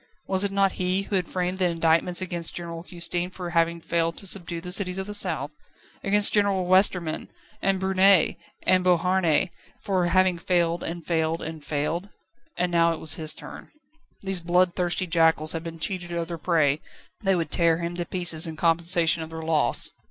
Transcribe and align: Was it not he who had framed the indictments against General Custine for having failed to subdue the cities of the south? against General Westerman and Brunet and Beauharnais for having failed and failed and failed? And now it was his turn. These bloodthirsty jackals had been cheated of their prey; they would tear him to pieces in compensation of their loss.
Was 0.27 0.43
it 0.43 0.49
not 0.51 0.71
he 0.81 1.03
who 1.03 1.15
had 1.15 1.27
framed 1.27 1.59
the 1.59 1.65
indictments 1.67 2.21
against 2.21 2.55
General 2.55 2.81
Custine 2.81 3.29
for 3.29 3.51
having 3.51 3.79
failed 3.79 4.17
to 4.17 4.25
subdue 4.25 4.59
the 4.59 4.71
cities 4.71 4.97
of 4.97 5.05
the 5.05 5.13
south? 5.13 5.51
against 6.03 6.33
General 6.33 6.65
Westerman 6.65 7.29
and 7.61 7.79
Brunet 7.79 8.35
and 8.63 8.83
Beauharnais 8.83 9.51
for 9.83 10.07
having 10.07 10.39
failed 10.39 10.81
and 10.83 11.05
failed 11.05 11.43
and 11.43 11.63
failed? 11.63 12.09
And 12.57 12.71
now 12.71 12.93
it 12.93 12.99
was 12.99 13.13
his 13.13 13.35
turn. 13.35 13.69
These 14.23 14.41
bloodthirsty 14.41 15.05
jackals 15.05 15.51
had 15.51 15.63
been 15.63 15.77
cheated 15.77 16.11
of 16.13 16.29
their 16.29 16.39
prey; 16.39 16.81
they 17.23 17.35
would 17.35 17.51
tear 17.51 17.77
him 17.77 17.93
to 17.97 18.05
pieces 18.07 18.47
in 18.47 18.55
compensation 18.55 19.21
of 19.21 19.29
their 19.29 19.43
loss. 19.43 19.91